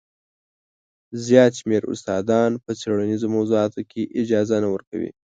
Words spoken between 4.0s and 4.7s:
اجازه نه